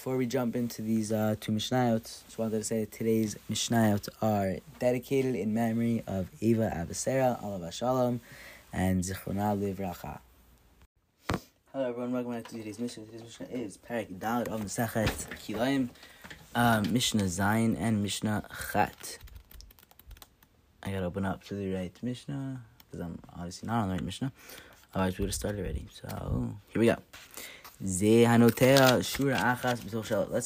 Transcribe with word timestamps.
before 0.00 0.16
we 0.16 0.24
jump 0.24 0.56
into 0.56 0.80
these 0.80 1.12
uh, 1.12 1.34
two 1.40 1.52
Mishnayot, 1.52 2.04
just 2.24 2.38
wanted 2.38 2.56
to 2.56 2.64
say 2.64 2.80
that 2.80 2.90
today's 2.90 3.36
Mishnayot 3.50 4.08
are 4.22 4.56
dedicated 4.78 5.34
in 5.34 5.52
memory 5.52 6.02
of 6.06 6.30
Ava 6.40 6.72
Abehsera, 6.74 7.38
Alav 7.44 7.70
Shalom, 7.70 8.22
and 8.72 9.02
Zichrona 9.04 9.54
Livracha. 9.54 10.20
Hello 11.70 11.90
everyone, 11.90 12.12
welcome 12.12 12.32
back 12.32 12.48
to 12.48 12.56
today's 12.56 12.78
Mishnah. 12.78 13.04
Today's 13.04 13.24
Mishnah 13.24 13.46
is 13.52 13.76
Perek 13.76 14.18
Dalet 14.18 14.48
of 14.48 14.62
Mesechet 14.62 15.28
Kilayim, 15.36 15.90
um, 16.54 16.90
Mishnah 16.90 17.24
Zayin, 17.24 17.76
and 17.78 18.02
Mishnah 18.02 18.44
Chet. 18.72 19.18
I 20.82 20.92
gotta 20.92 21.04
open 21.04 21.26
up 21.26 21.44
to 21.44 21.54
the 21.54 21.74
right 21.74 21.92
Mishnah, 22.02 22.62
because 22.90 23.04
I'm 23.04 23.18
obviously 23.36 23.66
not 23.66 23.82
on 23.82 23.88
the 23.88 23.94
right 23.96 24.02
Mishnah. 24.04 24.32
Otherwise 24.94 25.18
we 25.18 25.24
would 25.24 25.28
have 25.28 25.34
started 25.34 25.60
already. 25.60 25.86
So, 25.92 26.54
here 26.68 26.80
we 26.80 26.86
go. 26.86 26.96
Let's 27.82 27.98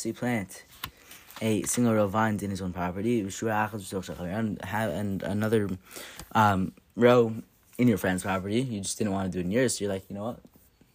say 0.02 0.12
plant 0.12 0.64
a 1.42 1.62
single 1.62 1.94
row 1.94 2.04
of 2.04 2.12
vines 2.12 2.42
in 2.42 2.50
his 2.50 2.62
own 2.62 2.72
property, 2.72 3.20
and 3.20 4.64
have 4.64 4.90
and 4.90 5.22
another 5.22 5.68
um, 6.32 6.72
row 6.94 7.34
in 7.76 7.88
your 7.88 7.98
friend's 7.98 8.22
property. 8.22 8.60
You 8.60 8.80
just 8.80 8.98
didn't 8.98 9.12
want 9.12 9.32
to 9.32 9.36
do 9.36 9.40
it 9.40 9.46
in 9.46 9.50
yours, 9.50 9.76
so 9.76 9.84
you're 9.84 9.92
like, 9.92 10.08
you 10.08 10.14
know 10.14 10.24
what? 10.24 10.38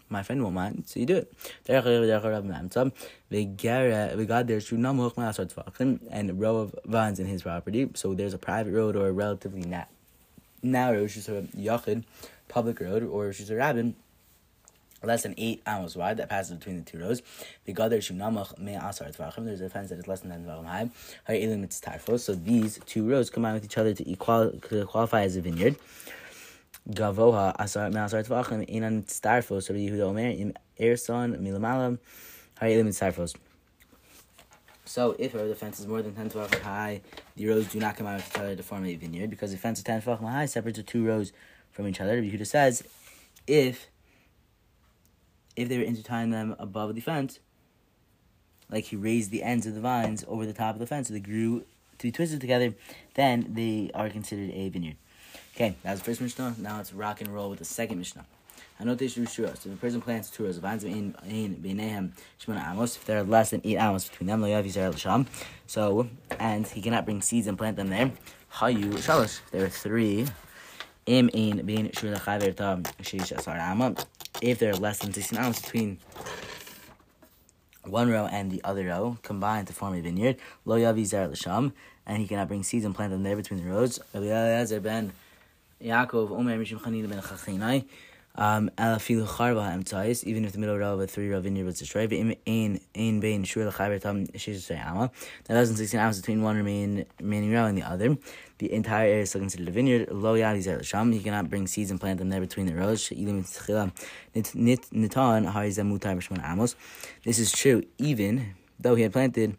My 0.09 0.23
friend 0.23 0.41
won't 0.41 0.55
mind, 0.55 0.85
so 0.88 0.99
you 0.99 1.05
do 1.05 1.17
it. 1.17 1.31
We 1.67 1.75
got 4.25 4.47
there 4.47 4.59
and 6.09 6.30
a 6.30 6.33
row 6.33 6.58
of 6.58 6.73
vines 6.85 7.19
in 7.19 7.27
his 7.27 7.44
property. 7.44 7.89
So 7.94 8.16
there's 8.16 8.33
a 8.33 8.39
private 8.39 8.71
road 8.71 8.95
or 8.95 9.09
a 9.09 9.11
relatively 9.11 9.61
na- 9.61 9.85
narrow, 10.63 11.03
is 11.03 11.30
a 11.30 11.44
yachid, 11.55 12.05
public 12.47 12.80
road, 12.80 13.03
or 13.03 13.30
is 13.30 13.52
a 13.52 13.55
rabbin 13.55 13.95
less 15.03 15.23
than 15.23 15.34
eight 15.38 15.62
amos 15.67 15.95
wide 15.95 16.17
that 16.17 16.30
passes 16.30 16.58
between 16.58 16.77
the 16.77 16.84
two 16.84 16.99
rows. 16.99 17.21
There's 17.66 18.09
a 18.09 19.70
fence 19.70 19.89
that 19.89 19.99
is 19.99 20.08
less 20.08 20.20
than 20.22 20.31
ten 20.31 20.45
tvachim 20.45 20.66
high. 20.66 20.89
So 22.17 22.36
these 22.36 22.80
two 22.86 23.09
rows 23.09 23.30
combine 23.30 23.53
with 23.53 23.66
each 23.66 23.77
other 23.77 23.94
to, 23.94 24.09
equal, 24.09 24.52
qualify 24.88 25.22
as 25.23 25.36
a 25.36 25.42
vineyard. 25.42 25.75
Gavoha 26.89 27.55
asar 27.59 27.89
me'asar 27.92 28.23
tvachim 28.27 28.67
inan 28.70 29.05
starfos. 29.05 29.64
So 29.64 29.73
Yehuda 29.73 30.02
Omer 30.02 30.31
im 30.31 30.53
erson 30.80 31.38
milamalam 31.39 32.00
high 32.59 32.73
elim 32.73 32.88
starfos. 32.88 33.36
So 34.86 35.16
if 35.20 35.33
the 35.33 35.53
fence 35.53 35.80
is 35.80 35.86
more 35.86 36.02
than 36.02 36.16
ten 36.16 36.30
tvachim 36.31 36.61
high, 36.61 37.02
the 37.36 37.47
rows 37.47 37.67
do 37.67 37.80
not 37.80 37.95
come 37.95 38.08
out 38.08 38.16
with 38.16 38.27
each 38.31 38.39
other 38.39 38.55
to 38.55 38.64
form 38.64 38.86
a 38.86 38.95
vineyard 38.95 39.30
because 39.30 39.52
the 39.52 39.58
fence 39.58 39.77
is 39.77 39.83
ten 39.83 40.02
tvachim 40.02 40.27
high 40.31 40.47
separates 40.47 40.77
the 40.80 40.83
two 40.83 41.05
rows 41.05 41.31
from 41.72 41.88
each 41.88 42.02
other. 42.02 42.20
Yehuda 42.22 42.47
says 42.47 42.83
if 43.45 43.88
if 45.59 45.67
they 45.67 45.77
were 45.77 45.83
intertwining 45.83 46.31
them 46.31 46.55
above 46.57 46.95
the 46.95 47.02
fence, 47.02 47.39
like 48.71 48.85
he 48.85 48.95
raised 48.95 49.29
the 49.29 49.43
ends 49.43 49.67
of 49.67 49.75
the 49.75 49.81
vines 49.81 50.23
over 50.27 50.45
the 50.45 50.53
top 50.53 50.75
of 50.75 50.79
the 50.79 50.88
fence 50.88 51.09
so 51.09 51.13
they 51.13 51.19
grew 51.19 51.65
to 51.97 52.07
be 52.07 52.11
twisted 52.11 52.39
together, 52.39 52.73
then 53.15 53.45
they 53.53 53.91
are 53.93 54.09
considered 54.09 54.52
a 54.52 54.69
vineyard. 54.69 54.95
Okay, 55.55 55.75
that 55.83 55.91
was 55.91 55.99
the 55.99 56.05
first 56.05 56.21
Mishnah. 56.21 56.55
Now 56.59 56.77
let's 56.77 56.93
rock 56.93 57.19
and 57.19 57.33
roll 57.33 57.49
with 57.49 57.59
the 57.59 57.65
second 57.65 57.97
Mishnah. 57.97 58.25
Anotation 58.80 59.25
Shura. 59.25 59.57
So 59.57 59.69
the 59.69 59.75
person 59.75 59.99
plants 59.99 60.30
two 60.30 60.45
rows 60.45 60.55
of 60.55 60.63
vines 60.63 60.85
in 60.85 61.13
Beinehem 61.61 62.11
Shemona 62.41 62.71
Amos. 62.71 62.95
If 62.95 63.03
there 63.03 63.19
are 63.19 63.23
less 63.23 63.49
than 63.49 63.59
eight 63.65 63.75
amos 63.75 64.07
between 64.07 64.27
them, 64.27 64.41
Loyav 64.41 64.63
Yisrael 64.63 64.97
Sham. 64.97 65.27
So 65.67 66.07
and 66.39 66.65
he 66.65 66.81
cannot 66.81 67.03
bring 67.03 67.21
seeds 67.21 67.47
and 67.47 67.57
plant 67.57 67.75
them 67.75 67.89
there. 67.89 68.13
Hayu 68.53 68.93
Shalosh. 68.93 69.41
There 69.52 69.65
are 69.65 69.69
three. 69.69 70.25
Im 71.05 71.30
in 71.33 71.65
Bein 71.65 71.89
Shura 71.89 72.17
Chaver 72.19 72.55
Tam 72.55 72.83
Sheish 73.02 73.37
Asar 73.37 73.57
Amma 73.57 73.95
if 74.42 74.59
there 74.59 74.72
are 74.72 74.78
less 74.78 75.00
than 75.00 75.14
16 75.14 75.38
amos 75.38 75.62
between 75.62 76.00
one 77.86 78.09
row 78.09 78.28
and 78.28 78.52
the 78.52 78.62
other 78.64 78.86
row 78.86 79.18
combined 79.23 79.68
to 79.68 79.73
form 79.73 79.95
a 79.95 80.02
vineyard, 80.02 80.38
lo 80.66 80.78
yavi 80.78 81.06
zar 81.06 81.28
l'sham, 81.28 81.73
and 82.06 82.18
he 82.18 82.28
cannot 82.28 82.48
bring 82.48 82.64
seeds 82.64 82.86
and 82.86 82.95
plant 82.95 83.12
them 83.12 83.23
there 83.23 83.36
between 83.36 83.64
the 83.64 83.70
rows. 83.70 84.00
Eliezer 84.14 84.80
ben 84.80 85.12
Yaakov 85.84 86.32
Omer 86.32 86.58
Mishim 86.58 86.80
Chanina 86.80 87.10
ben 87.10 87.22
Chachinai, 87.22 87.86
um, 88.36 88.70
even 88.78 90.45
if 90.45 90.52
the 90.52 90.60
middle 90.60 90.78
row 90.78 90.94
of 90.94 91.00
a 91.02 91.08
three 91.08 91.30
row 91.30 91.42
vineyard 91.42 91.66
was 91.66 91.80
destroyed, 91.80 92.10
that 92.10 92.40
doesn't 95.48 95.76
16 95.76 96.00
amos 96.00 96.20
between 96.20 96.42
one 96.42 96.56
remaining, 96.56 97.06
remaining 97.20 97.52
row 97.52 97.66
and 97.66 97.78
the 97.78 97.84
other. 97.84 98.17
The 98.60 98.72
entire 98.72 99.08
area 99.08 99.23
is 99.23 99.30
still 99.30 99.42
considered 99.42 99.67
a 99.67 99.72
vineyard. 99.72 100.10
Lo 100.12 100.36
He 100.36 101.20
cannot 101.20 101.50
bring 101.50 101.67
seeds 101.67 101.92
and 101.92 102.00
plant 102.00 102.20
them 102.20 102.30
there 102.30 102.42
between 102.42 102.66
the 102.66 102.76
rows. 102.76 103.10
This 107.23 107.40
is 107.40 107.52
true 107.52 107.84
even 107.98 108.56
though 108.80 108.96
he 108.96 109.04
had 109.04 109.11
planted 109.11 109.58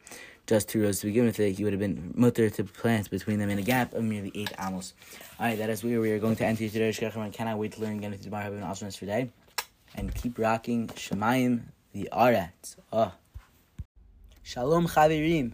just 0.51 0.69
two 0.69 0.83
rows 0.83 0.99
to 0.99 1.07
begin 1.07 1.27
with, 1.27 1.37
he 1.37 1.63
would 1.63 1.73
have 1.73 1.79
been 1.79 2.13
mutter 2.17 2.51
to 2.51 2.65
plant 2.65 3.09
between 3.09 3.39
them 3.39 3.51
in 3.51 3.59
a 3.61 3.63
gap 3.63 3.95
of 3.95 4.03
merely 4.03 4.33
eight 4.35 4.53
amos. 4.59 4.95
Alright, 5.39 5.59
that 5.59 5.71
is 5.71 5.85
where 5.85 6.01
we 6.01 6.11
are 6.11 6.19
going 6.19 6.35
to 6.35 6.45
end 6.45 6.59
today's 6.59 6.99
Shkechim. 6.99 7.19
I 7.19 7.31
cannot 7.31 7.57
wait 7.57 7.71
to 7.73 7.81
learn 7.81 7.99
again 7.99 8.19
tomorrow. 8.19 8.43
Have 8.43 8.55
an 8.55 8.65
awesome 8.65 8.91
for 8.91 8.99
today. 8.99 9.31
And 9.95 10.13
keep 10.13 10.41
rocking 10.41 10.89
Shemayim 10.89 11.63
the 11.93 12.09
Aretz. 12.13 12.75
Oh. 12.93 12.99
Ah. 12.99 13.13
Shalom 14.43 14.89
Chavirim. 14.89 15.53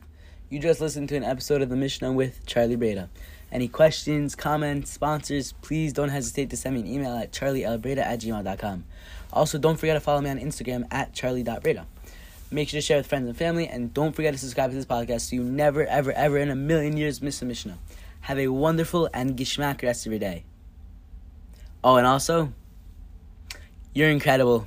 You 0.49 0.61
just 0.61 0.81
listened 0.81 1.11
to 1.11 1.17
an 1.17 1.25
episode 1.25 1.61
of 1.61 1.69
the 1.69 1.77
Mishnah 1.77 2.13
with 2.13 2.47
Charlie 2.47 2.77
Breda. 2.77 3.11
Any 3.53 3.69
questions, 3.69 4.35
comments, 4.35 4.91
sponsors, 4.93 5.53
please 5.61 5.93
don't 5.93 6.09
hesitate 6.09 6.49
to 6.51 6.57
send 6.57 6.75
me 6.75 6.81
an 6.81 6.87
email 6.87 7.15
at 7.17 7.33
charlielbreda 7.33 7.99
at 7.99 8.21
gmail.com. 8.21 8.85
Also, 9.31 9.59
don't 9.59 9.77
forget 9.77 9.97
to 9.97 10.01
follow 10.01 10.23
me 10.23 10.31
on 10.31 10.39
Instagram 10.39 10.87
at 10.91 11.13
charlie.breda. 11.13 11.87
Make 12.57 12.71
sure 12.71 12.79
to 12.79 12.83
share 12.83 12.97
with 12.97 13.07
friends 13.07 13.29
and 13.29 13.37
family, 13.37 13.69
and 13.69 13.93
don't 13.93 14.17
forget 14.17 14.33
to 14.33 14.39
subscribe 14.39 14.71
to 14.71 14.77
this 14.77 14.87
podcast 14.87 15.29
so 15.29 15.37
you 15.37 15.45
never, 15.45 15.85
ever, 15.85 16.11
ever 16.13 16.39
in 16.39 16.49
a 16.49 16.57
million 16.57 16.97
years 16.97 17.21
miss 17.21 17.43
a 17.43 17.45
Mishnah. 17.45 17.77
Have 18.23 18.39
a 18.39 18.49
wonderful 18.49 19.11
and 19.13 19.37
gishmak 19.37 19.83
rest 19.83 20.07
of 20.07 20.13
your 20.13 20.19
day. 20.19 20.45
Oh, 21.85 21.97
and 21.97 22.07
also, 22.07 22.55
you're 23.93 24.09
incredible. 24.09 24.67